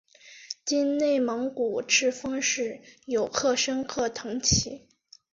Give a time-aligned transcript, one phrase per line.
[0.65, 4.87] 今内蒙古赤峰市有克什克腾旗。